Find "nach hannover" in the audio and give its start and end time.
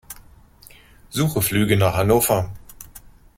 1.77-2.51